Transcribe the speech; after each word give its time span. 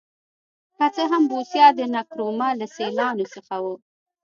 که 0.77 0.85
څه 0.95 1.03
هم 1.11 1.23
بوسیا 1.31 1.67
د 1.75 1.81
نکرومه 1.95 2.49
له 2.59 2.65
سیالانو 2.75 3.25
څخه 3.33 3.55
و. 3.63 3.65